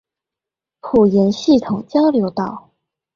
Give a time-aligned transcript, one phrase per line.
[0.79, 2.71] 埔鹽系統交流道